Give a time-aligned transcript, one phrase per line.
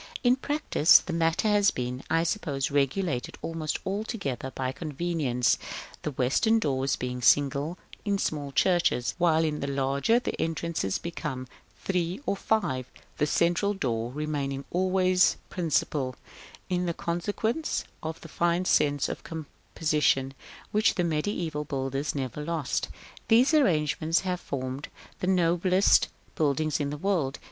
[0.23, 5.59] In practice the matter has been, I suppose, regulated almost altogether by convenience,
[6.01, 11.47] the western doors being single in small churches, while in the larger the entrances become
[11.83, 16.15] three or five, the central door remaining always principal,
[16.67, 20.33] in consequence of the fine sense of composition
[20.71, 22.89] which the mediæval builders never lost.
[23.27, 24.87] These arrangements have formed
[25.19, 27.37] the noblest buildings in the world.